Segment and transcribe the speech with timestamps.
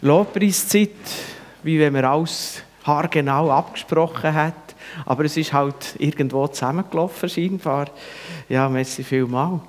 [0.00, 0.90] Lobpreiszeit,
[1.62, 4.54] wie wenn man alles haargenau abgesprochen hat.
[5.04, 7.88] Aber es ist halt irgendwo zusammengelaufen, scheinbar.
[8.48, 9.60] Ja, merci vielmal.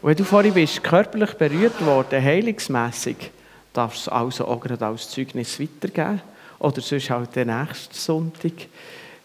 [0.00, 3.30] Und wenn du vorhin bist körperlich berührt worden, heilungsmässig,
[3.72, 6.20] darfst du also auch gerade als Zeugnis weitergeben.
[6.58, 8.52] Oder sonst halt den nächsten Sonntag.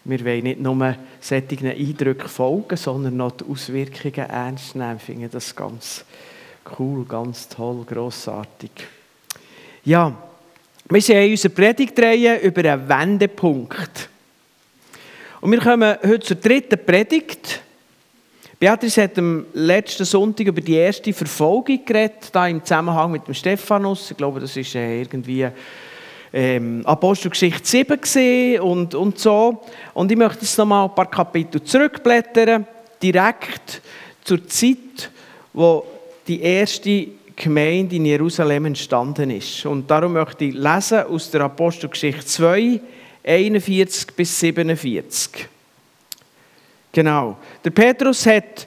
[0.04, 4.96] Wir wollen nicht nur solchen Eindrücken folgen, sondern noch die Auswirkungen ernst nehmen.
[4.98, 6.04] Ich finde das ganz
[6.78, 8.70] cool, ganz toll, grossartig.
[9.86, 10.16] Ja,
[10.88, 14.08] wir sind in unserer Predigtreihe über einen Wendepunkt.
[15.42, 17.60] Und wir kommen heute zur dritten Predigt.
[18.58, 23.34] Beatrice hat am letzten Sonntag über die erste Verfolgung geredet, da im Zusammenhang mit dem
[23.34, 24.10] Stephanus.
[24.10, 25.48] Ich glaube, das ist äh, irgendwie
[26.32, 29.64] ähm, Apostelgeschichte 7 gesehen und, und so.
[29.92, 32.66] Und ich möchte jetzt noch mal ein paar Kapitel zurückblättern,
[33.02, 33.82] direkt
[34.24, 35.10] zur Zeit,
[35.52, 35.84] wo
[36.26, 39.66] die erste Gemeinde in Jerusalem entstanden ist.
[39.66, 42.80] Und darum möchte ich lesen aus der Apostelgeschichte 2,
[43.24, 45.48] 41 bis 47.
[46.92, 47.36] Genau.
[47.64, 48.66] Der Petrus hat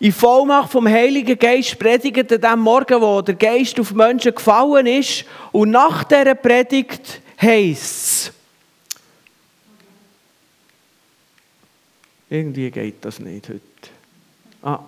[0.00, 4.86] in Vollmacht vom Heiligen Geist predigt an dem Morgen, wo der Geist auf Menschen gefallen
[4.86, 5.24] ist.
[5.52, 7.82] Und nach dieser Predigt heisst
[8.28, 8.32] es,
[12.28, 13.60] irgendwie geht das nicht heute.
[14.62, 14.80] Ah,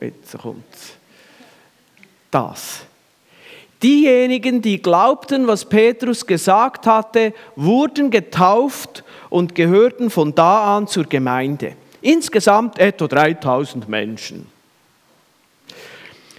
[0.00, 0.94] jetzt kommt es
[2.34, 2.80] das.
[3.82, 11.04] Diejenigen, die glaubten, was Petrus gesagt hatte, wurden getauft und gehörten von da an zur
[11.04, 11.74] Gemeinde.
[12.00, 14.46] Insgesamt etwa 3000 Menschen.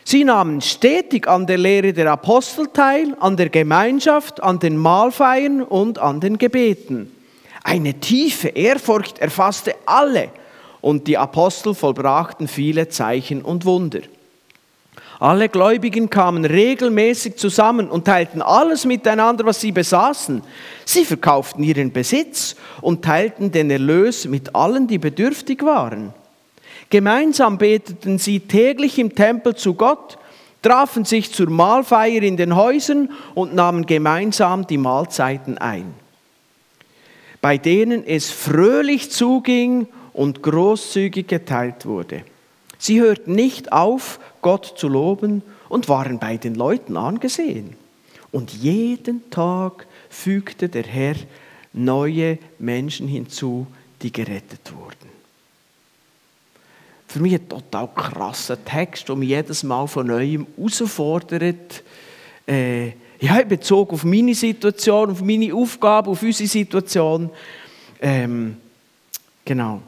[0.04, 5.64] Sie nahmen stetig an der Lehre der Apostel teil, an der Gemeinschaft, an den Mahlfeiern
[5.64, 7.12] und an den Gebeten.
[7.64, 10.30] Eine tiefe Ehrfurcht erfasste alle
[10.82, 14.02] und die Apostel vollbrachten viele Zeichen und Wunder.
[15.20, 20.42] Alle Gläubigen kamen regelmäßig zusammen und teilten alles miteinander, was sie besaßen.
[20.84, 26.14] Sie verkauften ihren Besitz und teilten den Erlös mit allen, die bedürftig waren.
[26.90, 30.18] Gemeinsam beteten sie täglich im Tempel zu Gott,
[30.62, 35.94] trafen sich zur Mahlfeier in den Häusern und nahmen gemeinsam die Mahlzeiten ein.
[37.42, 42.24] Bei denen es fröhlich zuging und großzügig geteilt wurde.
[42.78, 47.76] Sie hörten nicht auf, Gott zu loben und waren bei den Leuten angesehen.
[48.32, 51.16] Und jeden Tag fügte der Herr
[51.74, 53.66] neue Menschen hinzu,
[54.04, 55.10] die gerettet wurden.
[57.08, 61.84] Für mich ein total krasser Text, der mich jedes Mal von neuem herausfordert.
[62.48, 62.90] Äh,
[63.20, 67.32] ja, in Bezug auf meine Situation, auf meine Aufgabe, auf unsere Situation.
[68.00, 68.58] Ähm,
[69.44, 69.82] genau.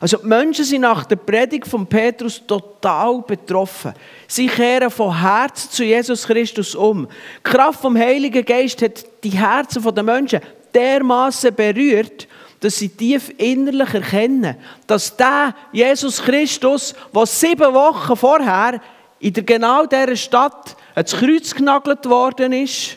[0.00, 3.92] Also die Menschen sind nach der Predigt von Petrus total betroffen.
[4.28, 7.08] Sie kehren von Herzen zu Jesus Christus um.
[7.08, 10.40] Die Kraft vom Heiligen Geist hat die Herzen der Menschen
[10.72, 12.28] dermaßen berührt,
[12.60, 14.56] dass sie tief innerlich erkennen,
[14.86, 18.80] dass der Jesus Christus, der sieben Wochen vorher
[19.20, 22.96] in der genau dieser Stadt ans Kreuz genagelt worden ist,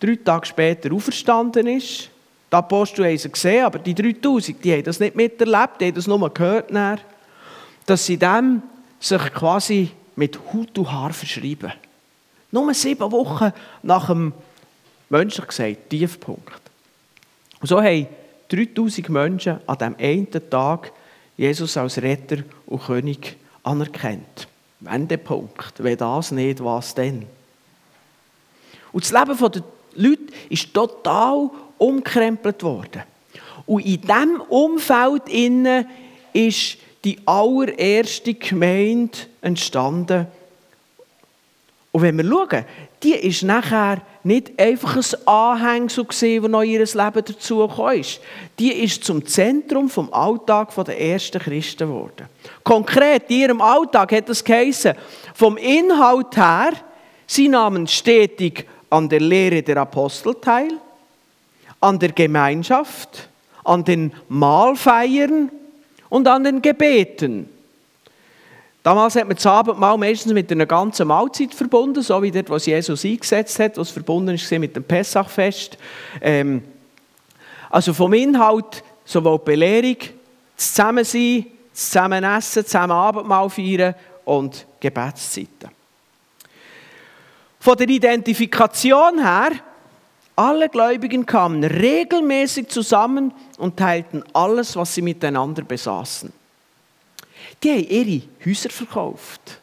[0.00, 2.10] drei Tage später auferstanden ist,
[2.50, 5.94] die Apostel haben sie gesehen, aber die 3000, die haben das nicht miterlebt, die haben
[5.94, 7.02] das nur gehört, nachher,
[7.86, 8.62] dass sie dem
[9.00, 11.72] sich quasi mit Hut und Haar verschreiben.
[12.50, 13.52] Nur sieben Wochen
[13.82, 14.32] nach dem,
[15.08, 16.60] menschlich gesagt, Tiefpunkt.
[17.60, 18.06] Und so haben
[18.48, 20.92] 3000 Menschen an diesem einen Tag
[21.36, 24.48] Jesus als Retter und König anerkannt.
[24.80, 25.74] Wendepunkt.
[25.78, 27.26] Wenn das nicht, was denn?
[28.92, 29.62] Und das Leben der
[29.94, 33.02] Leute ist total umkrempelt worden.
[33.66, 35.22] Und in diesem Umfeld
[36.32, 40.26] ist die allererste Gemeinde entstanden.
[41.92, 42.64] Und wenn wir schauen,
[43.02, 48.20] die ist nachher nicht einfach ein Anhängsel gesehen, das noch ihr Leben dazugekommen ist.
[48.58, 52.26] Die ist zum Zentrum vom Alltag der ersten Christen geworden.
[52.64, 54.94] Konkret in ihrem Alltag hat das geheißen,
[55.32, 56.72] vom Inhalt her,
[57.26, 60.72] sie nahmen stetig an der Lehre der Apostel teil,
[61.80, 63.28] an der Gemeinschaft,
[63.64, 65.50] an den Mahlfeiern
[66.08, 67.48] und an den Gebeten.
[68.82, 72.66] Damals hat man das Abendmahl meistens mit einer ganzen Mahlzeit verbunden, so wie dort, was
[72.66, 75.76] Jesus eingesetzt hat, was verbunden ist mit dem Pessachfest.
[76.20, 76.62] Ähm,
[77.68, 79.96] also vom Inhalt sowohl Belehrung,
[80.56, 83.94] das Zusammensein, das Zusammenessen, das zusammen Abendmahl feiern
[84.24, 85.70] und Gebetszeiten.
[87.58, 89.50] Von der Identifikation her
[90.36, 96.30] alle Gläubigen kamen regelmäßig zusammen und teilten alles, was sie miteinander besaßen.
[97.62, 99.60] Die haben ihre Häuser verkauft.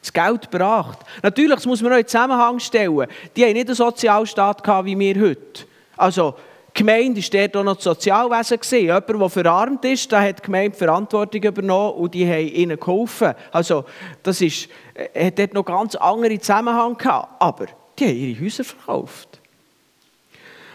[0.00, 0.98] das Geld gebracht.
[1.22, 3.06] Natürlich, das muss man auch in Zusammenhang stellen.
[3.36, 5.64] Die haben nicht einen Sozialstaat gehabt wie wir heute.
[5.96, 6.34] Also,
[6.76, 8.80] die Gemeinde war dort auch noch das Sozialwesen.
[8.80, 13.34] Jemand, der verarmt ist, der hat die Gemeinde Verantwortung übernommen und die haben ihnen geholfen.
[13.52, 13.84] Also,
[14.24, 17.40] das ist, äh, hat dort noch ganz andere Zusammenhang gehabt.
[17.40, 17.66] Aber
[17.96, 19.40] die haben ihre Häuser verkauft.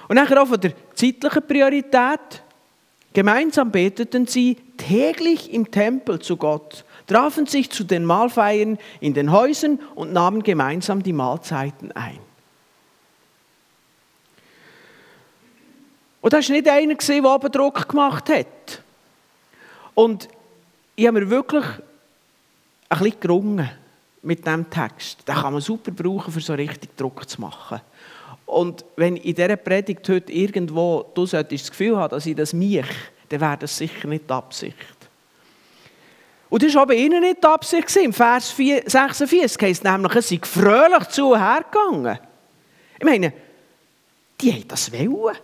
[0.10, 2.44] Und dann auch von der zeitlichen Priorität.
[3.14, 9.32] Gemeinsam beteten sie täglich im Tempel zu Gott trafen sich zu den Mahlfeiern in den
[9.32, 12.20] Häusern und nahmen gemeinsam die Mahlzeiten ein.
[16.22, 18.84] Und das war nicht einer, der oben Druck gemacht hat.
[19.96, 20.30] Und
[20.96, 21.66] ich habe mir wirklich
[22.90, 23.70] ein bisschen gerungen
[24.22, 25.28] mit diesem Text.
[25.28, 27.82] Den kann man super brauchen, um so richtig Druck zu machen.
[28.50, 31.28] Und wenn in dieser Predigt heute irgendwo du
[31.62, 32.86] das Gefühl hast, dass ich das mich,
[33.30, 34.76] dann wäre das sicher nicht die Absicht.
[36.50, 37.96] Und das war aber ihnen nicht die Absicht.
[37.98, 42.18] Im Vers 46 heisst nämlich, es sind fröhlich zu und her gegangen.
[42.98, 43.34] Ich meine,
[44.42, 45.38] die haben das wollen.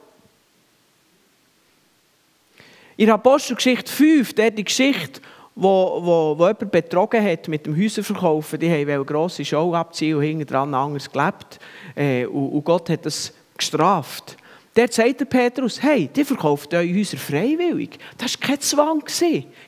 [2.98, 5.22] In Apostelgeschichte 5, der die Geschichte,
[5.56, 10.18] wo, wo, wo jemand betrogen hat mit dem Häuserverkaufen, die haben eine grosse Show abziehen
[10.18, 11.60] und hinten dran anders gelebt.
[11.96, 14.36] Äh, und, und Gott hat das gestraft.
[14.74, 17.98] Dort sagt der Petrus, hey, die verkauft eure Häuser freiwillig.
[18.18, 19.04] Das war kein Zwang,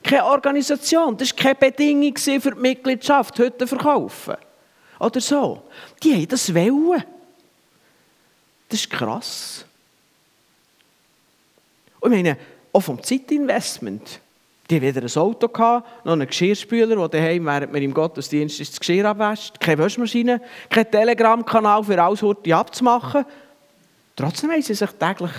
[0.03, 4.35] keine Organisation, das war keine Bedingung für die Mitgliedschaft, heute verkaufen.
[4.99, 5.63] Oder so.
[6.03, 7.03] Die haben das wollen.
[8.67, 9.65] Das ist krass.
[12.01, 12.37] Und ich meine,
[12.73, 14.19] auch vom Zeitinvestment.
[14.69, 18.79] Die wieder ein Auto gehabt, noch einen Geschirrspüler, der daheim, während man im Gottesdienst das
[18.79, 23.25] Geschirr abwäscht, keine Waschmaschine, kein Telegram-Kanal für alles heute abzumachen.
[24.15, 25.31] Trotzdem haben sie sich täglich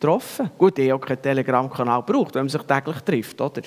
[0.00, 0.50] getroffen.
[0.56, 3.62] Gut, ich habe auch keinen Telegram-Kanal gebraucht, wenn man sich täglich trifft, oder?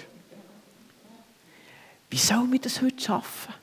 [2.10, 3.54] Wie soll man das heute schaffen?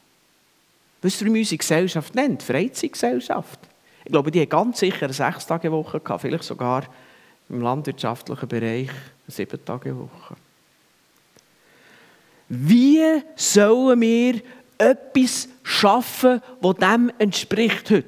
[1.02, 2.42] Wie man unsere Gesellschaft nennt?
[2.42, 3.58] Freizeitgesellschaft.
[4.04, 6.84] Ich glaube, die hat ganz sicher eine Sechs-Tage-Woche gehabt, vielleicht sogar
[7.48, 10.36] im landwirtschaftlichen Bereich eine Sieben-Tage-Woche.
[12.52, 14.40] Wie sollen wir
[14.76, 18.04] etwas schaffen, das dem entspricht heute?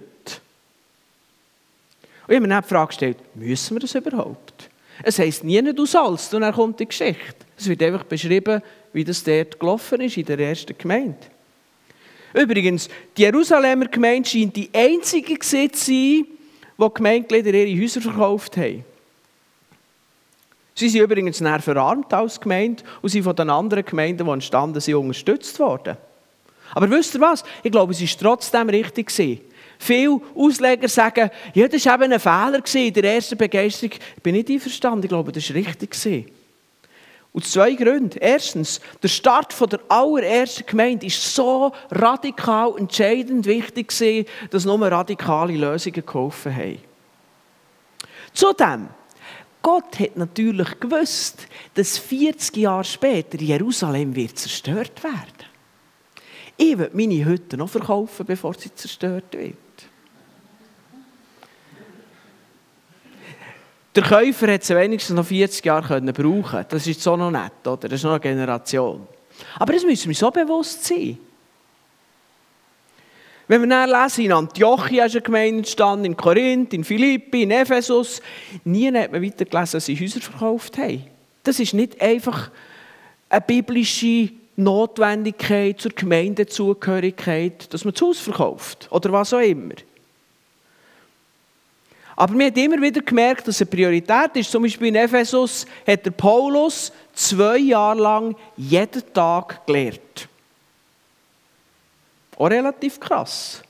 [2.26, 4.68] Und ich habe mir dann die Frage gestellt, müssen wir das überhaupt?
[5.04, 7.36] Es heisst nie aus alles, und dann kommt die Geschichte.
[7.56, 8.60] Es wird einfach beschrieben,
[8.92, 11.18] wie das dort gelaufen ist in der ersten Gemeinde.
[12.34, 16.26] Übrigens, die Jerusalemer Gemeinde scheint die einzige zu sein,
[16.76, 18.84] wo die Gemeindeglieder ihre Häuser verkauft haben.
[20.74, 24.80] Sie sind übrigens näher verarmt als Gemeinde und sind von den anderen Gemeinden, die entstanden
[24.80, 25.96] sind, unterstützt worden.
[26.74, 27.44] Aber wisst ihr was?
[27.62, 29.12] Ich glaube, es war trotzdem richtig.
[29.78, 33.96] Viele Ausleger sagen, ja, das war eben ein Fehler in der ersten Begeisterung.
[34.16, 36.32] Ich bin nicht einverstanden, ich glaube, das war richtig.
[37.32, 38.18] Und zwei Gründe.
[38.18, 43.92] Erstens, der Start der allerersten Gemeinde war so radikal entscheidend wichtig,
[44.50, 46.78] dass nur radikale Lösungen geholfen haben.
[48.34, 48.88] Zudem,
[49.62, 55.46] Gott hat natürlich gewusst, dass 40 Jahre später Jerusalem wird zerstört werden.
[56.56, 59.56] Ich will meine Hütte noch verkaufen, bevor sie zerstört wird.
[63.94, 67.88] Der Käufer hat sie wenigstens noch 40 Jahre brauchen Das ist so noch nett, oder?
[67.88, 69.06] Das ist noch eine Generation.
[69.58, 71.18] Aber das müssen wir so bewusst sein.
[73.52, 77.50] Wenn wir dann lesen, in Antiochia ist eine Gemeinde entstanden, in Korinth, in Philippi, in
[77.50, 78.22] Ephesus,
[78.64, 81.04] nie hat man weiter gelesen, dass sie Häuser verkauft haben.
[81.42, 82.50] Das ist nicht einfach
[83.28, 89.74] eine biblische Notwendigkeit zur Gemeindezugehörigkeit, dass man das Haus verkauft oder was auch immer.
[92.16, 94.50] Aber man hat immer wieder gemerkt, dass es eine Priorität ist.
[94.50, 100.26] Zum Beispiel in Ephesus hat der Paulus zwei Jahre lang jeden Tag gelehrt.
[102.36, 103.62] Auch relativ krass.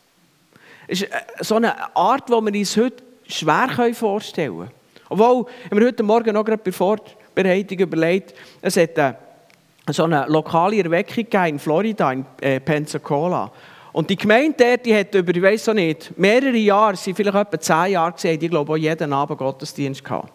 [0.86, 4.70] Es ist äh, so eine Art, die wir uns heute schwer vorstellen können.
[5.08, 9.16] Obwohl, wir heute Morgen noch gerade bei Vorbereitung überlegt, es hat eine,
[9.86, 13.50] äh, so eine lokale Erweckung in Florida, in äh, Pensacola.
[13.92, 17.36] Und die Gemeinde dort, die hat über, ich weiß auch nicht, mehrere Jahre, sie vielleicht
[17.36, 20.32] etwa zehn Jahre gesehen, die glaube auch jeden Abend Gottesdienst gehabt.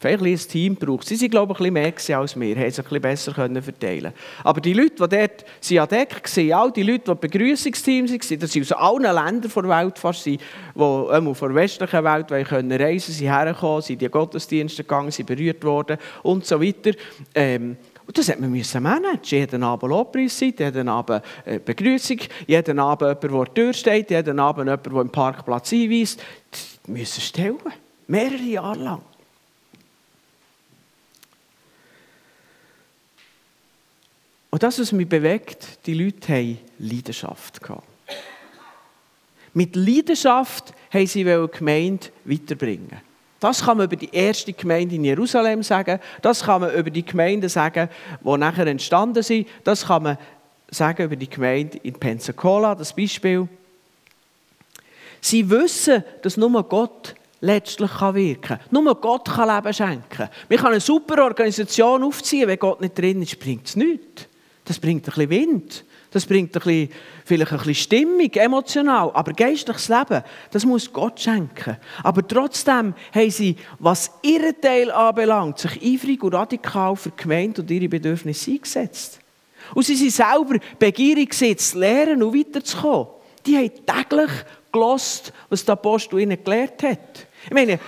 [0.00, 1.06] Vielleicht ein Team braucht.
[1.08, 3.62] Sie sind, glaube ich, ein bisschen mehr als wir, haben sich ein bisschen besser können
[3.62, 4.12] verteilen
[4.44, 8.38] Aber die Leute, die dort sind an Deck waren, all die Leute, die Begrüßungsteams waren,
[8.38, 10.38] das sind aus allen Ländern der Welt fast, die
[10.76, 15.26] ähm, von der westlichen Welt können reisen, sind hergekommen, sind in die Gottesdienste gegangen, sind
[15.26, 16.92] berührt worden und so weiter.
[17.34, 17.76] Ähm,
[18.08, 19.20] und das hat man müssen managen.
[19.24, 24.38] Jeden Abend Lobpreiszeit, jeden Abend äh, Begrüßung, jeden Abend jemand, der vor der steht, jeden
[24.38, 26.18] Abend jemand, der im Parkplatz einweist.
[26.50, 27.58] Das müssen stellen.
[28.06, 29.02] Mehrere Jahre lang.
[34.50, 37.86] Und das, was mich bewegt, die Leute haben Leidenschaft gehabt.
[39.52, 43.00] Mit Leidenschaft haben sie die Gemeinde weiterbringen.
[43.40, 46.00] Das kann man über die erste Gemeinde in Jerusalem sagen.
[46.22, 47.88] Das kann man über die Gemeinden sagen,
[48.20, 49.46] die nachher entstanden sind.
[49.64, 50.18] Das kann man
[50.70, 53.48] sagen über die Gemeinde in Pensacola, das Beispiel.
[55.20, 58.60] Sie wissen, dass nur Gott letztlich wirken kann.
[58.70, 60.28] Nur Gott kann Leben schenken.
[60.48, 64.27] Man kann eine super Organisation aufziehen, wenn Gott nicht drin ist, bringt es nichts.
[64.68, 65.84] Das bringt ein bisschen Wind.
[66.10, 66.90] Das bringt ein bisschen,
[67.24, 69.10] vielleicht ein bisschen Stimmung, emotional.
[69.14, 71.78] Aber geistliches Leben, das muss Gott schenken.
[72.02, 77.62] Aber trotzdem haben sie, was ihren Teil anbelangt, sich eifrig und radikal für die Gemeinde
[77.62, 79.20] und ihre Bedürfnisse eingesetzt.
[79.74, 83.08] Und sie sind selber begierig, zu lernen und weiterzukommen.
[83.46, 84.30] Die haben täglich
[84.70, 87.26] gelost, was der Apostel ihnen gelehrt hat.
[87.46, 87.80] Ich meine,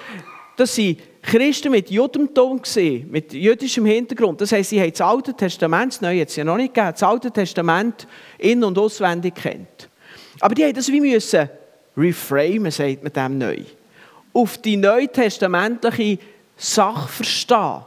[0.60, 2.60] das sind Christen mit Judentum
[3.08, 4.40] mit jüdischem Hintergrund.
[4.40, 7.02] Das heisst, sie haben das Alte Testament, das Neue hat ja noch nicht gegeben, das
[7.02, 8.06] Alte Testament
[8.38, 9.88] in- und auswendig kennt.
[10.38, 11.48] Aber die haben das wie müssen
[11.96, 13.56] reframen, sagt man dem neu.
[14.32, 16.18] Auf die neutestamentliche
[16.56, 17.80] Sache verstehen.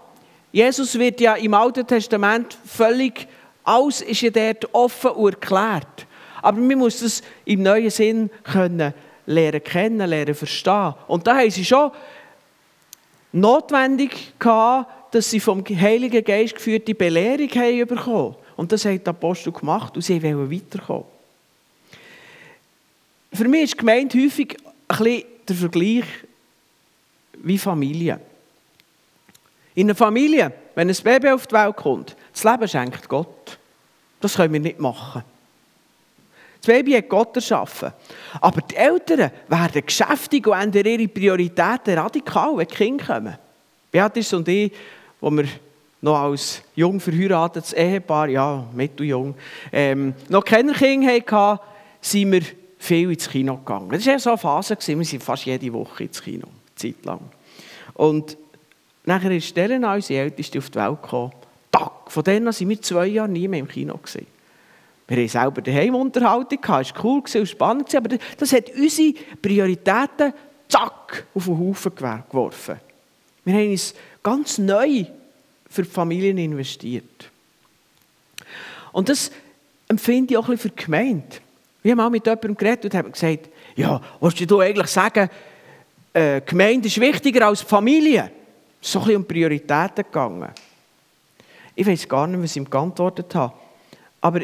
[0.52, 3.28] Jesus wird ja im Alten Testament völlig,
[3.64, 6.08] alles ist ja dort offen und erklärt.
[6.42, 8.94] Aber man muss das im neuen Sinn können
[9.26, 10.94] lernen kennen, lernen verstehen.
[11.08, 11.92] Und da haben sie schon
[13.34, 18.36] notwendig gehabt, dass sie vom Heiligen Geist geführte Belehrung haben bekommen.
[18.56, 21.06] Und das hat der Apostel gemacht und sie wollen weiterkommen.
[23.34, 26.06] Für mich ist Gemeinde häufig ein bisschen der Vergleich
[27.40, 28.20] wie Familie.
[29.76, 33.58] In einer Familie, wenn ein Baby auf die Welt kommt, das Leben schenkt Gott.
[34.22, 35.24] Das können wir nicht machen.
[36.64, 37.92] Das Baby hat Gott erschaffen.
[38.40, 43.38] Aber die Eltern werden geschäftig und ändern ihre Prioritäten radikal, wenn die Kinder kommen.
[43.92, 44.72] Beatrice und ich,
[45.20, 45.44] wo wir
[46.00, 49.36] noch als jung verheiratetes Ehepaar, ja, mitteljung,
[49.74, 51.60] ähm, noch keine Kinder hatten,
[52.00, 52.44] sind wir
[52.78, 53.90] viel ins Kino gegangen.
[53.90, 57.20] Das war so eine Phase, wir sind fast jede Woche ins Kino, Zeit lang.
[57.94, 58.38] Und
[59.04, 61.34] nachher ist Elena, unsere Älteste, auf die Welt gekommen.
[61.70, 61.92] Tag.
[62.08, 64.28] Von denen sind wir zwei Jahre nie mehr im Kino gesehen.
[65.14, 70.34] Wir haben selber daheim Unterhaltung es war cool und spannend, aber das hat unsere Prioritäten
[70.68, 72.80] zack auf den Haufen geworfen.
[73.46, 73.94] Wir haben uns
[74.24, 75.06] ganz neu
[75.70, 77.30] für die Familien investiert.
[78.92, 79.32] Und das
[79.88, 81.38] empfinde ich auch ein bisschen für die Gemeinde.
[81.84, 85.30] Wir haben mal mit jemandem geredet und haben gesagt, ja, was du eigentlich sagen,
[86.12, 88.32] äh, Gemeinde ist wichtiger als die Familie?
[88.82, 90.50] Es ist so ein bisschen um Prioritäten gegangen.
[91.76, 93.54] Ich weiß gar nicht, was ich ihm geantwortet habe.
[94.22, 94.42] Aber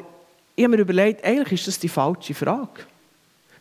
[0.60, 2.82] ich habe mir überlegt, eigentlich ist das die falsche Frage.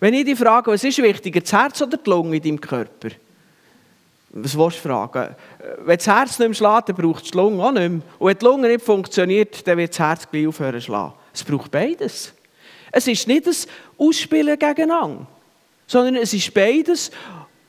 [0.00, 3.10] Wenn ich die frage, was ist wichtiger, das Herz oder die Lunge in deinem Körper?
[4.30, 5.36] Was willst du fragen?
[5.84, 8.00] Wenn das Herz nicht mehr schlägt, dann braucht es die Lunge auch nicht mehr.
[8.18, 11.12] Und wenn die Lunge nicht funktioniert, dann wird das Herz gleich aufhören zu schlagen.
[11.32, 12.34] Es braucht beides.
[12.90, 15.24] Es ist nicht das Ausspielen gegeneinander,
[15.86, 17.12] sondern es ist beides,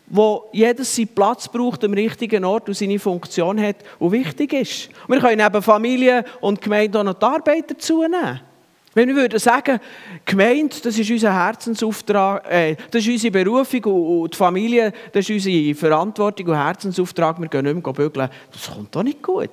[0.07, 4.89] wo jedes seinen Platz braucht, am richtigen Ort und seine Funktion hat und wichtig ist.
[5.07, 8.48] Wir können neben Familie und Gemeinde auch noch die Arbeit dazu nehmen.
[8.93, 9.79] Wenn wir würden sagen,
[10.25, 15.45] Gemeinde, das ist unser Herzensauftrag, äh, das ist unsere Berufung und die Familie, das ist
[15.45, 19.49] unsere Verantwortung und Herzensauftrag, wir gehen nicht mehr bügeln, das kommt doch nicht gut.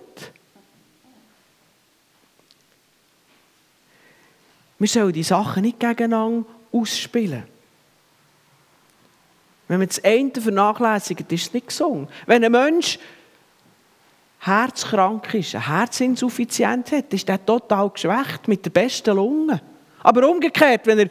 [4.78, 7.44] Wir sollen die Sachen nicht gegeneinander ausspielen.
[9.68, 12.08] Wenn man das eine vernachlässigt, ist es nicht gesungen.
[12.26, 12.98] Wenn ein Mensch
[14.46, 19.60] herzkrank ist, eine Herzinsuffizienz hat, ist er total geschwächt mit der besten Lunge.
[20.02, 21.08] Aber umgekehrt, wenn er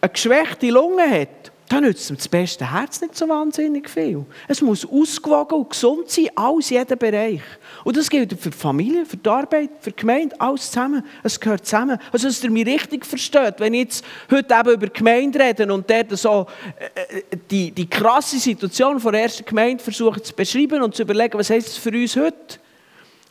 [0.00, 4.24] eine geschwächte Lunge hat, dann nützt das beste Herz nicht so wahnsinnig viel.
[4.48, 7.40] Es muss ausgewogen und gesund sein, alles, jeder Bereich.
[7.84, 11.04] Und das gilt für die Familie, für die Arbeit, für die Gemeinde, alles zusammen.
[11.22, 11.98] Es gehört zusammen.
[12.12, 15.72] Also, dass ihr mich richtig versteht, wenn ich jetzt heute eben über die Gemeinde rede
[15.72, 16.46] und dort so
[16.78, 21.02] äh, äh, die, die krasse Situation von der ersten Gemeinde versuche zu beschreiben und zu
[21.02, 22.58] überlegen, was heißt das für uns heute?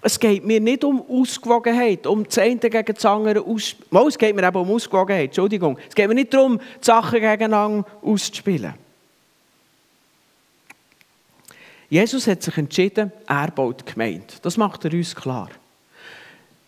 [0.06, 4.08] Es geht mir nicht um Ausgewogenheit, um das eine gegen das andere auszuspielen.
[4.08, 5.80] Es geht mir eben um Ausgewogenheit, Entschuldigung.
[5.88, 8.74] Es geht mir nicht darum, die Sachen gegeneinander auszuspielen.
[11.90, 14.26] Jesus hat sich entschieden, er baut die Gemeinde.
[14.42, 15.50] Das macht er uns klar.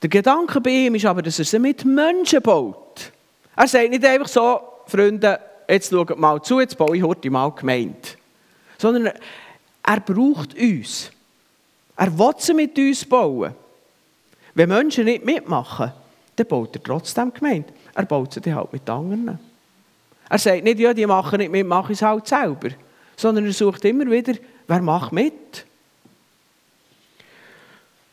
[0.02, 3.12] Der Gedanke bei ihm ist aber, dass er sie mit Menschen baut.
[3.56, 7.52] Er sagt nicht einfach so, Freunde, jetzt schaut mal zu, jetzt baue ich heute mal
[7.52, 7.98] Gemeinde.
[8.78, 9.14] Sondern
[9.84, 11.12] er braucht uns.
[11.98, 13.54] Er will sie mit uns bauen.
[14.54, 15.92] Wenn Menschen nicht mitmachen,
[16.36, 17.74] dann baut er trotzdem Gemeinde.
[17.94, 19.40] Er baut sie halt mit anderen.
[20.30, 22.70] Er sagt nicht, ja, die machen nicht mit, mache ich es halt selber.
[23.16, 24.34] Sondern er sucht immer wieder,
[24.68, 25.66] wer macht mit.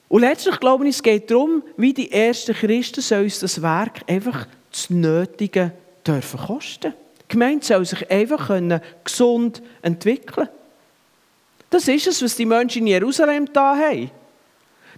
[0.08, 4.46] Und letztlich glaube ich, es geht darum, wie die ersten Christen uns das Werk einfach
[4.70, 5.72] das Nötige
[6.06, 6.92] dürfen kosten.
[7.22, 10.48] Die Gemeinde soll sich einfach können gesund entwickeln
[11.72, 14.10] Das ist es, was die Menschen in Jerusalem da haben.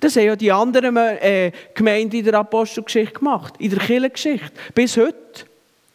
[0.01, 4.97] Das haben ja die anderen äh, Gemeinden in der Apostelgeschichte gemacht, in der Kirchengeschichte, bis
[4.97, 5.47] heute.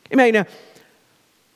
[0.10, 0.48] Ich meine,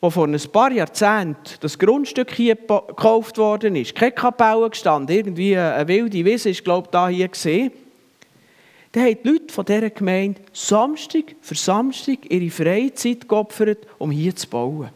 [0.01, 5.57] wo vor ein paar Jahrzehnten das Grundstück hier gekauft worden ist, keine Kapelle gestanden, irgendwie
[5.57, 7.71] eine wilde Wiese ist, glaube ich, da hier gesehen,
[8.91, 14.35] da haben die Leute von dieser Gemeinde Samstag für Samstag ihre Freizeit geopfert, um hier
[14.35, 14.89] zu bauen.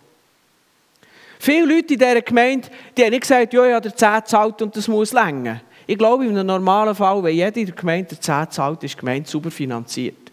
[1.40, 2.68] Viele Leute in dieser Gemeinde
[2.98, 5.62] die haben nicht gesagt, ja, ich habe 10 zahlt und das muss länger.
[5.86, 9.00] Ich glaube, in einem normalen Fall, wenn jeder in der Gemeinde 10 zahlt, ist die
[9.00, 10.32] Gemeinde super finanziert.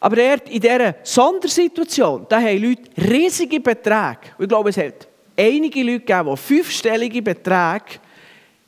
[0.00, 4.32] Aber in dieser Sondersituation, da haben Leute riesige Beträge.
[4.36, 5.06] ich glaube, es hat
[5.36, 8.00] einige Leute gegeben, die fünfstellige Beträge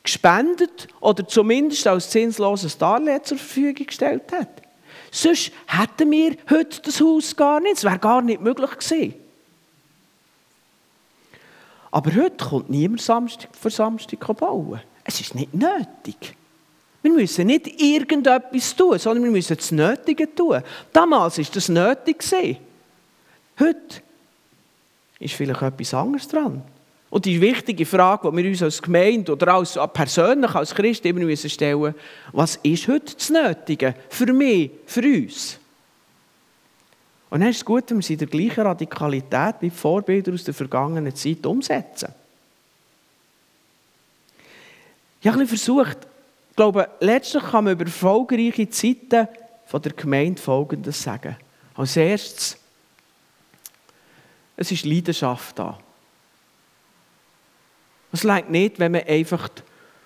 [0.01, 4.47] gespendet oder zumindest als zinsloses Darlehen zur Verfügung gestellt haben.
[5.11, 7.77] Sonst hätten wir heute das Haus gar nicht.
[7.77, 9.24] Es wäre gar nicht möglich gewesen.
[11.95, 14.81] Aber heute kommt niemand Samstag für Samstag bauen.
[15.05, 16.35] Es ist nicht nötig.
[17.01, 20.61] Wir müssen nicht irgendetwas tun, sondern wir müssen das Nötige tun.
[20.91, 22.17] Damals war das nötig.
[23.57, 24.01] Heute
[25.19, 26.61] ist vielleicht etwas anderes dran.
[27.09, 31.21] Und die wichtige Frage, die wir uns als Gemeinde oder als, persönlich als Christ immer
[31.21, 31.95] müssen stellen
[32.33, 35.59] was ist heute das Nötige für mich, für uns?
[37.29, 40.33] Und dann ist es gut, wenn wir sie in der gleichen Radikalität wie die Vorbilder
[40.33, 42.13] aus der vergangenen Zeit umsetzen.
[45.21, 45.97] Ich habe versucht,
[46.51, 49.27] ich glaube, letztlich kann man über erfolgreiche Zeiten
[49.65, 51.35] von der Gemeinde Folgendes sagen.
[51.73, 52.57] Als erstes,
[54.55, 55.77] es ist Leidenschaft da.
[58.11, 59.49] Es reicht nicht, wenn man einfach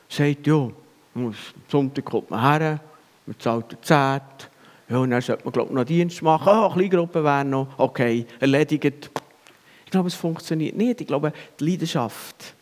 [0.08, 0.72] sagt, ja,
[1.14, 1.36] am
[1.68, 2.80] Sonntag kommt man her,
[3.26, 4.49] man zahlt die Zeit,
[4.90, 6.52] ja, und dann sollte man, glaube ich, noch Dienst machen.
[6.52, 9.12] Oh, Kleingruppe wäre noch, okay, erledigt.
[9.86, 11.02] Ich glaube, es funktioniert nicht.
[11.02, 12.54] Ich glaube, die Leidenschaft.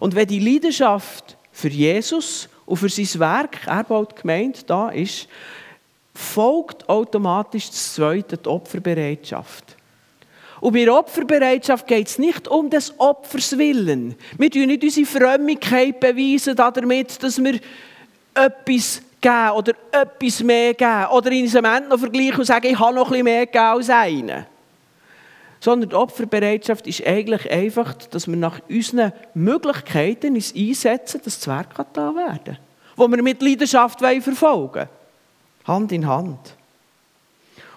[0.00, 5.28] Und wenn die Leidenschaft für Jesus und für sein Werk, er baut Gemeinde, da ist,
[6.14, 9.76] folgt automatisch das zweite, die Opferbereitschaft.
[10.60, 14.16] Und bei Opferbereitschaft geht es nicht um des Opfers willen.
[14.36, 17.60] Wir tun nicht unsere Frömmigkeit beweisen damit, dass wir
[18.34, 22.78] etwas geben oder etwas mehr geben oder in unserem Ende noch vergleichen und sagen, ich
[22.78, 24.46] habe noch bisschen mehr gegeben als einen.
[25.60, 31.48] Sondern die Opferbereitschaft ist eigentlich einfach, dass wir nach unseren Möglichkeiten uns einsetzen, dass das
[31.48, 32.58] Werk da werden kann.
[32.94, 34.88] Wo wir mit Leidenschaft verfolgen wollen.
[35.66, 36.54] Hand in Hand.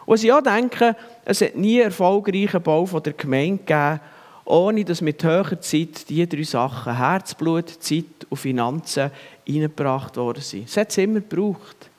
[0.06, 4.00] Und ich auch denke, es hat nie einen erfolgreichen Bau der Gemeinde gegeben,
[4.46, 9.12] ohne dass mit höherer Zeit diese drei Sachen, Herzblut, Zeit und Finanzen,
[9.48, 10.68] eingebracht worden sind.
[10.68, 11.90] Es hat es immer gebraucht.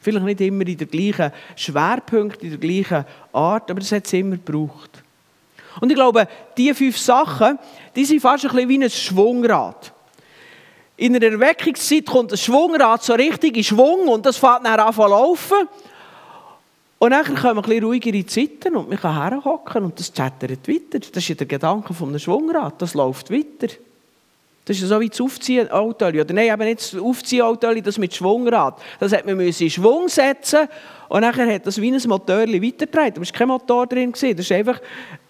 [0.00, 4.12] Vielleicht nicht immer in der gleichen Schwerpunkt, in der gleichen Art, aber es hat es
[4.12, 5.02] immer gebraucht.
[5.80, 7.58] Und ich glaube, diese fünf Sachen,
[7.94, 9.92] die sind fast ein bisschen wie ein Schwungrad.
[10.96, 14.92] In einer Erweckungszeit kommt das Schwungrad so richtig in Schwung und das fängt dann an
[14.92, 15.68] zu laufen.
[16.98, 20.98] Und dann kommen ein bisschen ruhigere Zeiten und man kann herhocken und das chattert weiter.
[20.98, 23.72] Das ist ja der Gedanke von einem Schwungrad, das läuft weiter.
[24.64, 26.06] Das ist so wie das Aufziehen-Auto.
[26.06, 28.82] Oder nein, eben nicht das Aufziehen-Auto, das mit Schwungrad.
[28.98, 30.68] Das hat man in Schwung setzen
[31.08, 33.16] und dann hat das wie ein Motor weitergedreht.
[33.16, 34.12] Da war kein Motor drin.
[34.12, 34.80] Das war einfach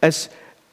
[0.01, 0.15] ein,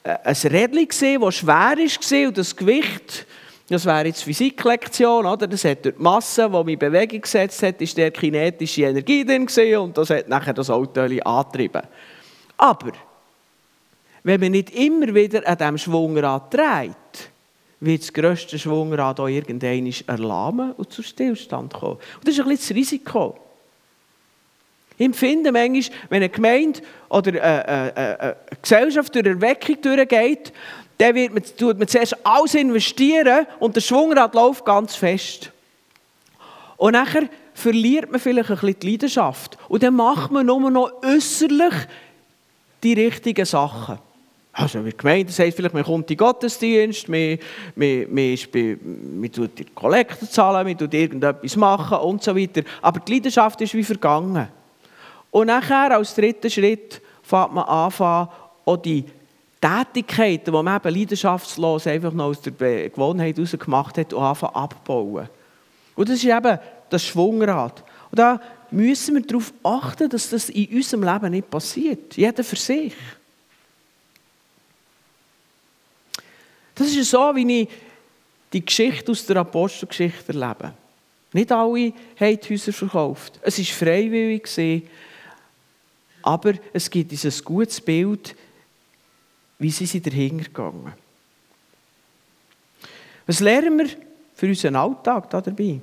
[0.02, 3.26] ein Rädchen, das schwer war und das Gewicht,
[3.68, 5.46] das wäre jetzt Physiklektion, oder?
[5.46, 9.24] Das hat durch die Masse, die man in Bewegung gesetzt hat, ist der kinetische Energie
[9.24, 9.48] drin
[9.78, 11.82] und das hat nachher das Auto angetrieben.
[12.56, 12.92] Aber,
[14.22, 17.30] wenn man nicht immer wieder an diesem Schwungrad dreht,
[17.80, 21.96] wird das grösste Schwungrad auch irgendwann erlahmen und zu Stillstand kommen.
[21.96, 23.38] Und das ist ein bisschen das Risiko.
[24.98, 30.52] Ich empfinde manchmal, wenn eine Gemeinde oder eine, eine, eine Gesellschaft durch Erweckung durchgeht,
[30.98, 35.50] dann wird man, tut man zuerst alles investieren und der Schwungrad läuft ganz fest.
[36.76, 39.58] Und nachher verliert man vielleicht ein bisschen die Leidenschaft.
[39.68, 41.74] Und dann macht man nur noch äußerlich
[42.82, 43.98] die richtigen Sachen.
[44.52, 47.38] Also wie Gemeinde sagt vielleicht, man kommt in den Gottesdienst, man,
[47.74, 52.34] man, man, ist bei, man tut die Kollekte zahlen, man tut irgendetwas machen und so
[52.34, 52.62] weiter.
[52.80, 54.48] Aber die Leidenschaft ist wie vergangen.
[55.30, 58.28] Und nachher als dritten Schritt fängt man an,
[58.64, 59.04] auch die
[59.66, 65.28] Tätigkeiten, die man eben leidenschaftslos einfach noch aus der Gewohnheit heraus gemacht hat, anfangen abbauen.
[65.96, 66.58] Und das ist eben
[66.90, 67.82] das Schwungrad.
[68.10, 72.16] Und da müssen wir darauf achten, dass das in unserem Leben nicht passiert.
[72.16, 72.94] Jeder für sich.
[76.74, 77.68] Das ist so, wie ich
[78.52, 80.72] die Geschichte aus der Apostelgeschichte erlebe.
[81.32, 83.40] Nicht alle haben die Häuser verkauft.
[83.42, 84.84] Es war freiwillig.
[86.22, 88.36] Aber es gibt ein gutes Bild,
[89.58, 90.92] wie sie sind dahinter gegangen
[93.26, 93.88] Was lernen wir
[94.34, 95.80] für unseren Alltag dabei?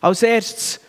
[0.00, 0.80] Als erstes,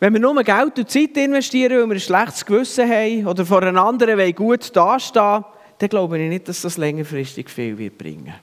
[0.00, 3.62] wenn wir nur Geld und Zeit investieren, weil wir ein schlechtes Gewissen haben oder vor
[3.62, 5.44] einem anderen gut dastehen,
[5.78, 8.34] dann glaube ich nicht, dass das längerfristig viel wird bringen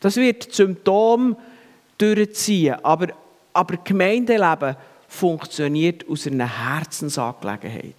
[0.00, 1.36] Das wird Symptom
[1.98, 3.08] durchziehen, aber,
[3.52, 4.76] aber Gemeindeleben
[5.08, 7.94] funktioniert aus einer Herzensangelegenheit.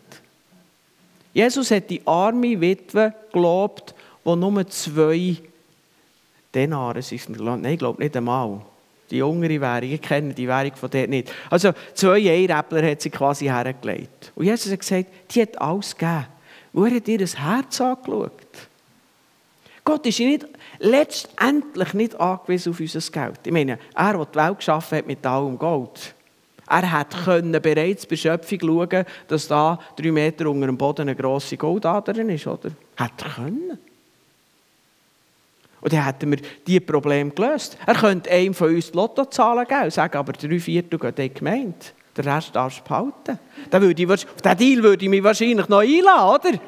[1.36, 3.94] Jesus hat die arme Witwe gelobt,
[4.24, 5.36] wo nur zwei
[6.54, 7.38] Denare sind.
[7.38, 8.62] Nein, ich glaube nicht einmal.
[9.12, 11.30] Die jüngere Währung, ich kenne die Währung von dort nicht.
[11.50, 14.32] Also zwei Eiräppler hat sie quasi hergelegt.
[14.34, 16.26] Und Jesus hat gesagt, die hat alles gegeben.
[16.74, 18.32] Er hat ihr das Herz angeschaut.
[19.84, 20.48] Gott ist nicht,
[20.80, 23.40] letztendlich nicht angewiesen auf unser Geld.
[23.46, 26.15] Ich meine, er, der die Welt geschaffen hat mit allem Gold.
[26.68, 31.58] Er können bereits bei Schöpfung schauen, dass da drei Meter unter dem Boden eine grosse
[31.58, 32.72] Goldader ist, oder?
[32.98, 33.78] Hat er können.
[35.82, 37.78] Und dann hätten wir diese Probleme gelöst.
[37.86, 41.34] Er könnte einem von uns die Lottozahlen geben, sagen aber drei Viertel gehen in die
[41.34, 41.76] Gemeinde.
[42.18, 43.40] Den Rest darfst du behalten.
[43.70, 46.60] Dann würde ich, auf diesen Deal würde ich mich wahrscheinlich noch einladen, oder?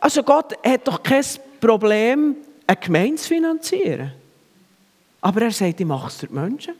[0.00, 1.24] Also Gott hat doch kein
[1.60, 4.12] Problem, eine Gemeinde zu finanzieren.
[5.20, 6.74] Aber er sagt, ich mache es durch die Menschen.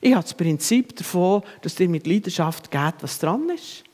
[0.00, 3.84] Ich habe das Prinzip davon, dass dir mit Leidenschaft geht, was dran ist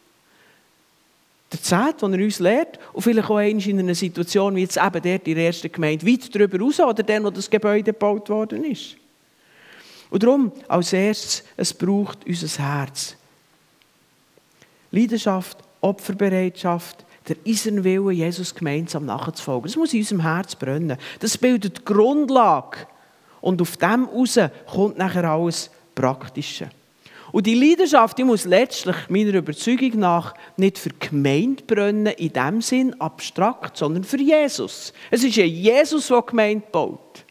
[1.52, 5.02] der Zeit, den er uns lehrt, und vielleicht auch in einer Situation wie jetzt eben
[5.02, 8.96] der, die erste Gemeinde, weit darüber raus oder der, wo das Gebäude gebaut worden ist.
[10.10, 13.16] Und darum, als erstes, es braucht unser Herz.
[14.90, 19.68] Leidenschaft, Opferbereitschaft, der Eisenwille, Jesus gemeinsam nachzufolgen.
[19.68, 20.98] Das muss in unserem Herz brennen.
[21.20, 22.78] Das bildet die Grundlage.
[23.40, 26.70] Und auf dem raus kommt nachher alles Praktische.
[27.33, 32.61] Und die Leidenschaft die muss letztlich meiner Überzeugung nach nicht für Gemeinde brennen, in dem
[32.61, 34.92] Sinn abstrakt, sondern für Jesus.
[35.11, 37.24] Es ist ja Jesus, der Gemeinde baut.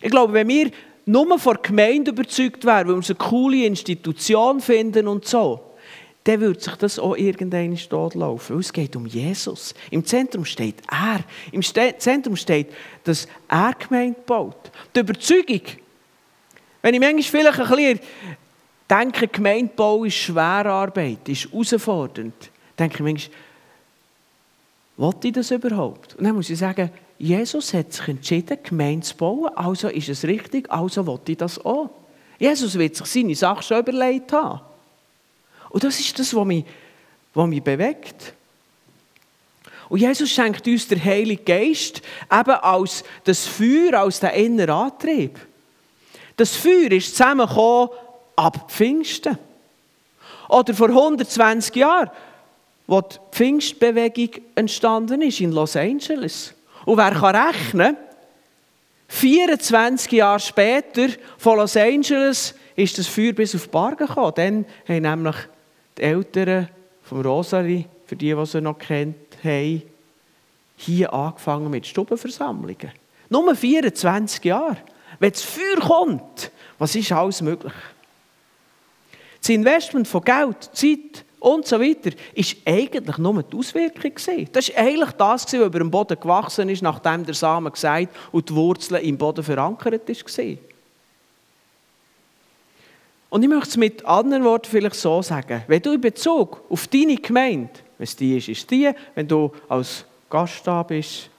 [0.00, 0.70] Ich glaube, wenn wir
[1.04, 5.60] nur von Gemeinde überzeugt wären, weil wir eine coole Institution finden und so,
[6.24, 8.54] dann würde sich das auch irgendeine Stadt laufen.
[8.54, 9.74] Weil es geht um Jesus.
[9.90, 11.20] Im Zentrum steht er.
[11.50, 12.68] Im Zentrum steht,
[13.04, 14.70] dass er Gemeinde baut.
[14.94, 15.62] Die Überzeugung,
[16.82, 18.00] wenn ich manchmal vielleicht ein bisschen
[18.90, 22.50] denke, Gemeindebau ist schwere Arbeit, ist herausfordernd.
[22.78, 23.36] Denke ich manchmal,
[24.96, 26.16] wollte ich das überhaupt?
[26.16, 30.24] Und dann muss ich sagen, Jesus hat sich entschieden, Gemeinde zu bauen, also ist es
[30.24, 31.90] richtig, also wollte ich das auch.
[32.38, 34.60] Jesus wird sich seine Sache schon überlegt haben.
[35.70, 36.64] Und das ist das, was mich,
[37.32, 38.34] was mich bewegt.
[39.88, 45.38] Und Jesus schenkt uns den Heiligen Geist eben als das Feuer, als den inneren Antrieb.
[46.42, 47.90] Das Feuer ist zusammengekommen
[48.34, 49.38] ab Pfingsten.
[50.48, 52.10] Oder vor 120 Jahren,
[52.88, 56.52] wo die Pfingstbewegung entstanden ist in Los Angeles.
[56.84, 57.96] Und wer kann rechnen,
[59.06, 64.32] 24 Jahre später von Los Angeles ist das Feuer bis auf die Bargen gekommen.
[64.34, 65.36] Dann haben nämlich
[65.96, 66.68] die Eltern
[67.04, 69.14] vom Rosary, für die, die sie noch kennt
[70.76, 72.90] hier angefangen mit Stubenversammlungen.
[73.28, 74.78] Nur 24 Jahre.
[75.22, 77.72] Wenn das Feuer kommt, was ist alles möglich?
[79.40, 84.10] Das Investment von Geld, Zeit und so weiter ist eigentlich nur die Auswirkung.
[84.50, 88.48] Das war eigentlich das, was über dem Boden gewachsen ist, nachdem der Samen gesagt und
[88.48, 90.56] die Wurzeln im Boden verankert war.
[93.30, 95.62] Und ich möchte es mit anderen Worten vielleicht so sagen.
[95.68, 99.52] Wenn du in Bezug auf deine Gemeinde, wenn es die ist, ist die, wenn du
[99.68, 101.30] als Gast da bist,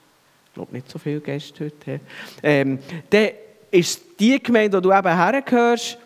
[0.46, 2.00] ich glaube nicht so viele Gäste heute,
[2.42, 2.78] ähm,
[3.10, 3.28] dann
[3.74, 5.98] ist die Gemeinde, wo du eben hergehörst,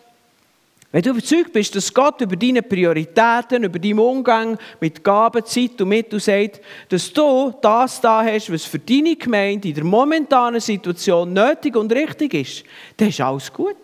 [0.91, 5.79] wenn du überzeugt bist, dass Gott über deine Prioritäten, über deinen Umgang mit Gaben, Zeit
[5.79, 10.59] und Mitteln sagt, dass du das da hast, was für deine Gemeinde in der momentanen
[10.59, 12.63] Situation nötig und richtig ist,
[12.97, 13.75] dann ist alles gut.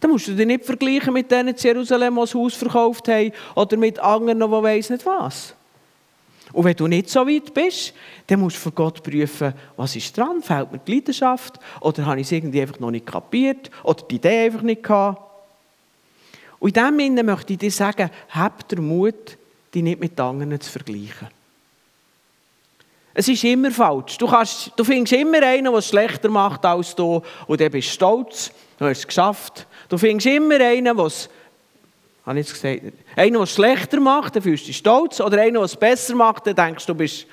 [0.00, 3.32] Dann musst du dich nicht vergleichen mit denen in Jerusalem, die das Haus verkauft haben,
[3.54, 5.54] oder mit anderen, die weiss nicht was.
[6.52, 7.92] Und wenn du nicht so weit bist,
[8.26, 12.20] dann musst du für Gott prüfen, was ist dran, fehlt mir die Leidenschaft, oder habe
[12.20, 15.22] ich es irgendwie einfach noch nicht kapiert, oder die Idee einfach nicht gehabt.
[16.58, 19.36] Und in diesem Sinne möchte ich dir sagen, hab den Mut,
[19.74, 21.28] dich nicht mit anderen zu vergleichen.
[23.14, 24.16] Es ist immer falsch.
[24.16, 27.88] Du, kannst, du findest immer einen, der es schlechter macht als du und dann bist
[27.88, 29.66] du stolz, du hast es geschafft.
[29.88, 31.28] Du findest immer einen, der es
[32.28, 32.82] habe ich gesagt,
[33.16, 35.20] einer, der es schlechter macht, dann fühlst du dich stolz.
[35.20, 37.26] Oder einer, der es besser macht, dann denkst du, bist,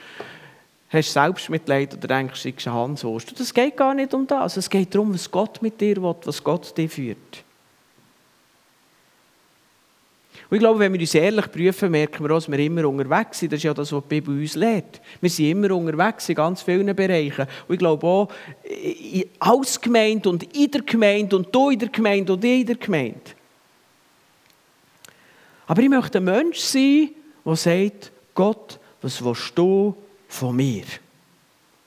[0.90, 3.40] hast Selbstmitleid oder denkst, du bist ein Hanswurst.
[3.40, 4.58] Das geht gar nicht um das.
[4.58, 7.44] Es geht darum, was Gott mit dir will, was Gott dir führt.
[10.50, 13.40] Und ich glaube, wenn wir uns ehrlich prüfen, merken wir auch, dass wir immer unterwegs
[13.40, 13.52] sind.
[13.52, 15.02] Das ist ja das, was die Bibel uns lehrt.
[15.20, 17.48] Wir sind immer unterwegs in ganz vielen Bereichen.
[17.68, 18.30] Und ich glaube auch,
[19.40, 23.32] als Gemeinde und in der Gemeinde und du in der Gemeinde und in der Gemeinde.
[25.68, 27.10] Aber ich möchte ein Mensch sein,
[27.44, 29.96] der sagt, Gott, was willst du
[30.28, 30.84] von mir?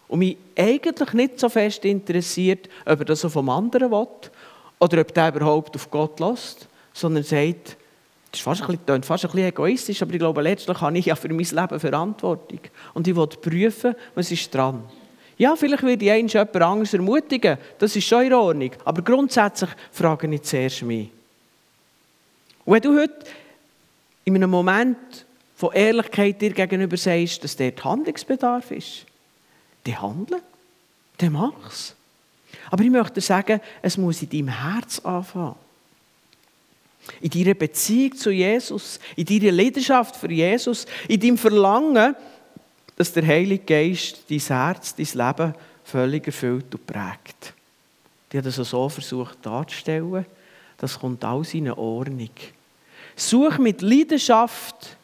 [0.09, 4.07] Und mich eigentlich nicht so fest interessiert, ob er das so vom anderen will
[4.79, 7.77] oder ob er überhaupt auf Gott lässt, sondern sagt,
[8.31, 11.07] das ist fast ein bisschen, fast ein bisschen egoistisch, aber ich glaube, letztlich habe ich
[11.07, 12.61] ja für mein Leben Verantwortung.
[12.95, 14.83] Und ich will prüfen, was ist dran.
[15.39, 19.71] Ja, vielleicht werde ich einmal jemand anderes ermutigen, das ist schon in Ordnung, aber grundsätzlich
[19.93, 21.11] frage ich zuerst mich.
[22.65, 23.25] Und wenn du heute
[24.35, 29.07] in einem Moment von Ehrlichkeit dir gegenüber sagst, dass dort Handlungsbedarf ist,
[29.85, 30.41] dann handle,
[31.19, 31.95] dann mach es.
[32.71, 35.57] Aber ich möchte sagen, es muss in deinem Herz anfangen.
[37.21, 42.15] In deiner Beziehung zu Jesus, in deiner Leidenschaft für Jesus, in deinem Verlangen,
[42.97, 47.55] dass der Heilige Geist dein Herz, dein Leben völlig erfüllt und prägt.
[48.31, 50.27] Die hat das so versucht darzustellen.
[50.77, 52.31] Das kommt alles in Ordnung.
[53.19, 54.97] Such mit Leidenschaft,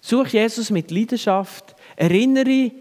[0.00, 2.72] such Jesus mit Leidenschaft, erinnere,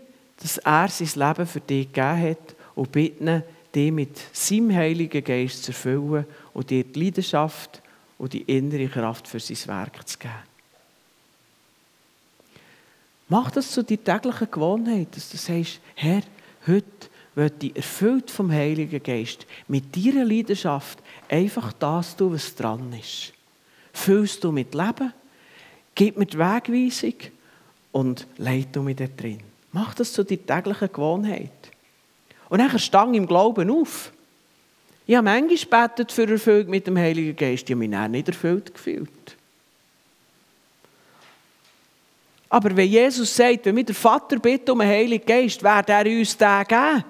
[0.41, 3.43] dass er sein Leben für dich gegeben hat und bitte
[3.75, 7.83] dich mit seinem Heiligen Geist zu erfüllen und dir die Leidenschaft
[8.17, 10.33] und die innere Kraft für sein Werk zu geben.
[13.29, 16.23] Mach das zu deiner täglichen Gewohnheit, dass du sagst, Herr,
[16.65, 17.00] heute
[17.35, 23.33] ich erfüllt vom Heiligen Geist mit deiner Leidenschaft einfach das tun, was dran ist.
[23.93, 25.13] Füllst du mit Leben,
[25.95, 27.15] gib mir die Wegweisung
[27.91, 29.39] und leite mich da drin.
[29.71, 31.51] Mach das zu deiner täglichen Gewohnheit.
[32.49, 34.11] Und dann stang im Glauben auf.
[35.07, 37.63] Ich habe manchmal gebetet für Erfüllung mit dem Heiligen Geist.
[37.63, 39.37] Ich habe mich nicht erfüllt gefühlt.
[42.49, 46.05] Aber wenn Jesus sagt, wenn wir den Vater bitten um den Heiligen Geist, wird er
[46.05, 47.03] uns den geben.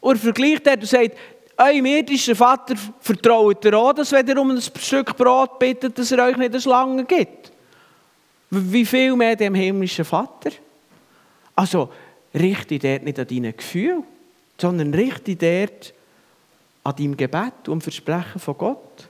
[0.00, 1.16] Und er vergleicht er und sagt,
[1.56, 6.10] eurem irdischen Vater vertraut ihr auch, dass wenn ihr um ein Stück Brot bittet, dass
[6.10, 7.52] er euch nicht eine Schlange gibt.
[8.50, 10.50] Wie viel mehr dem himmlischen Vater?
[11.54, 11.90] Also,
[12.34, 14.04] richte dort nicht an deinen Gefühlen,
[14.58, 15.92] sondern richte dort
[16.82, 19.08] an deinem Gebet und Versprechen von Gott.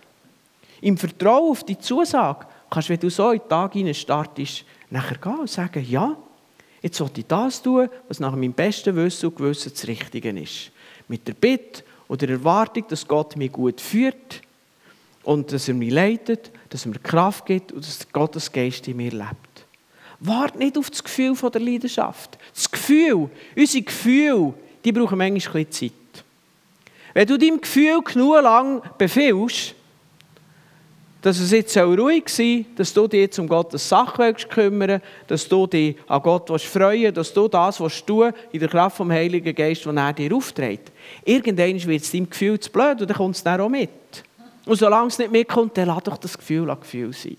[0.81, 5.19] Im Vertrauen auf die Zusage kannst du, wenn du so in den Tag startest, nachher
[5.19, 6.17] gehen und sagen, ja,
[6.83, 10.71] jetzt sollte ich das tun, was nach meinem besten Wissen und Gewissen das Richtige ist.
[11.09, 14.43] Mit der Bitte oder der Erwartung, dass Gott mich gut führt
[15.23, 18.97] und dass er mich leitet, dass er mir Kraft gibt und dass Gottes Geist in
[18.97, 19.67] mir lebt.
[20.21, 22.39] Wart nicht auf das Gefühl der Leidenschaft.
[22.55, 26.25] Das Gefühl, unsere Gefühle, die brauchen manchmal ein bisschen Zeit.
[27.15, 29.75] Wenn du deinem Gefühl genug lang befehlst,
[31.23, 35.49] dass es jetzt ruhig sein soll, dass du dich jetzt um Gottes Sache kümmern dass
[35.49, 39.55] du dich an Gott freuen dass du das was tun in der Kraft vom Heiligen
[39.55, 40.93] Geist, den er dir aufträgt.
[41.25, 43.91] Irgendwann wird es deinem Gefühl zu blöd und dann kommt es dann auch mit.
[44.67, 47.37] Und solange es nicht mitkommt, dann lass doch das Gefühl an Gefühl sein.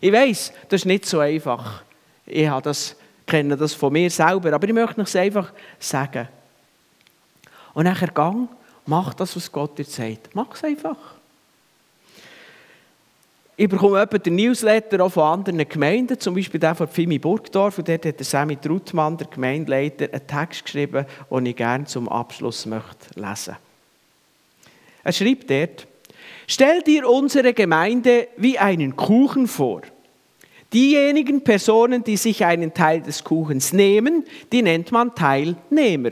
[0.00, 1.82] Ich weiß, das ist nicht so einfach.
[2.26, 6.28] Ich habe das, kenne das von mir selber, aber ich möchte es einfach sagen.
[7.72, 8.48] Und nachher gang
[8.86, 10.34] Mach das, was Gott dir sagt.
[10.34, 10.96] Mach es einfach.
[13.56, 17.78] Ich bekomme etwa den Newsletter auch von anderen Gemeinden, zum Beispiel der von Fimi Burgdorf,
[17.78, 22.08] und dort hat der Sammy Trutmann, der Gemeindeleiter, einen Text geschrieben, den ich gerne zum
[22.08, 23.56] Abschluss möchte lesen
[25.04, 25.86] Er schreibt dort,
[26.46, 29.82] Stell dir unsere Gemeinde wie einen Kuchen vor.
[30.72, 36.10] Diejenigen Personen, die sich einen Teil des Kuchens nehmen, die nennt man Teilnehmer.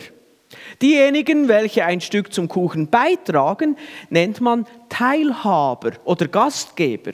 [0.81, 3.77] Diejenigen, welche ein Stück zum Kuchen beitragen,
[4.11, 7.13] nennt man Teilhaber oder Gastgeber.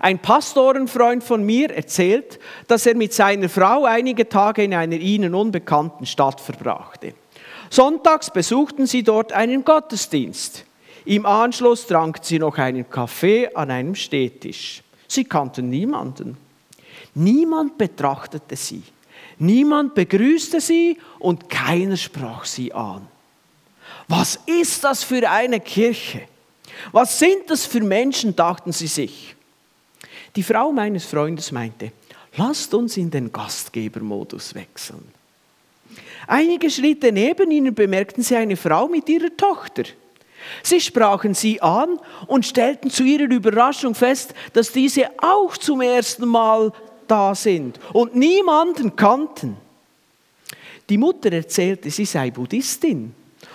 [0.00, 5.34] Ein Pastorenfreund von mir erzählt, dass er mit seiner Frau einige Tage in einer ihnen
[5.34, 7.14] unbekannten Stadt verbrachte.
[7.70, 10.64] Sonntags besuchten sie dort einen Gottesdienst.
[11.04, 14.82] Im Anschluss tranken sie noch einen Kaffee an einem Stehtisch.
[15.08, 16.36] Sie kannten niemanden.
[17.14, 18.82] Niemand betrachtete sie.
[19.38, 23.06] Niemand begrüßte sie und keiner sprach sie an.
[24.08, 26.22] Was ist das für eine Kirche?
[26.92, 29.35] Was sind das für Menschen, dachten sie sich.
[30.36, 31.92] Die Frau meines Freundes meinte,
[32.36, 35.08] lasst uns in den Gastgebermodus wechseln.
[36.26, 39.84] Einige Schritte neben ihnen bemerkten sie eine Frau mit ihrer Tochter.
[40.62, 46.26] Sie sprachen sie an und stellten zu ihrer Überraschung fest, dass diese auch zum ersten
[46.26, 46.72] Mal
[47.08, 49.56] da sind und niemanden kannten.
[50.88, 53.14] Die Mutter erzählte, sie sei Buddhistin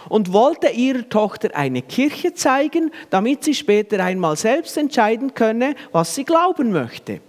[0.09, 6.15] und wollte ihrer Tochter eine Kirche zeigen, damit sie später einmal selbst entscheiden könne, was
[6.15, 7.21] sie glauben möchte.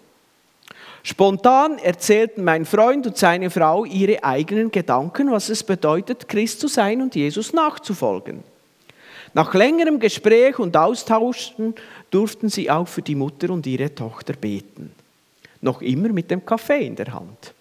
[1.05, 6.69] Spontan erzählten mein Freund und seine Frau ihre eigenen Gedanken, was es bedeutet, Christ zu
[6.69, 8.45] sein und Jesus nachzufolgen.
[9.35, 11.75] Nach längerem Gespräch und Austauschen
[12.11, 14.93] durften sie auch für die Mutter und ihre Tochter beten.
[15.61, 17.55] Noch immer mit dem Kaffee in der Hand.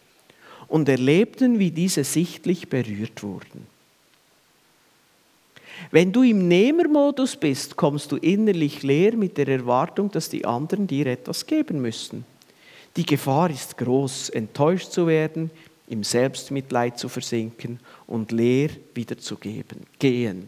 [0.67, 3.67] Und erlebten, wie diese sichtlich berührt wurden.
[5.91, 10.88] Wenn du im Nehmermodus bist, kommst du innerlich leer mit der Erwartung, dass die anderen
[10.88, 12.23] dir etwas geben müssen.
[12.95, 15.51] Die Gefahr ist groß, enttäuscht zu werden,
[15.88, 20.47] im Selbstmitleid zu versinken und leer wieder zu geben, gehen.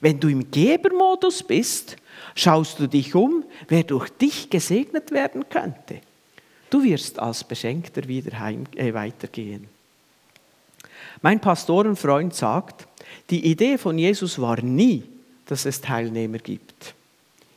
[0.00, 1.96] Wenn du im Gebermodus bist,
[2.34, 6.00] schaust du dich um, wer durch dich gesegnet werden könnte.
[6.70, 9.68] Du wirst als Beschenkter wieder heim, äh, weitergehen.
[11.22, 12.85] Mein Pastorenfreund sagt,
[13.30, 15.02] die Idee von Jesus war nie,
[15.46, 16.94] dass es Teilnehmer gibt.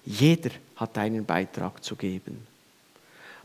[0.05, 2.47] Jeder hat einen Beitrag zu geben.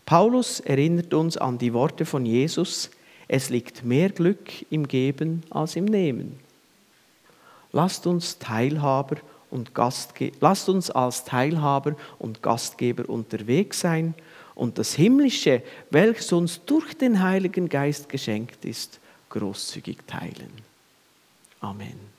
[0.07, 2.91] Paulus erinnert uns an die Worte von Jesus,
[3.27, 6.39] es liegt mehr Glück im Geben als im Nehmen.
[7.73, 9.17] Lasst uns Teilhaber
[9.51, 14.15] und Gastge lasst uns als Teilhaber und Gastgeber unterwegs sein
[14.55, 20.53] und das Himmlische, welches uns durch den Heiligen Geist geschenkt ist, großzügig teilen.
[21.61, 22.14] Amen.